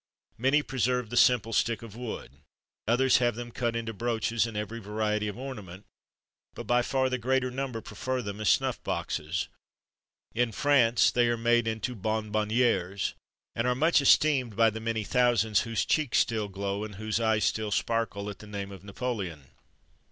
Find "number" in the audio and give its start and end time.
7.51-7.81